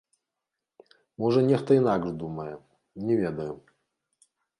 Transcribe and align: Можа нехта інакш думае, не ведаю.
Можа 1.23 1.43
нехта 1.49 1.71
інакш 1.79 2.09
думае, 2.21 2.47
не 3.11 3.15
ведаю. 3.21 3.47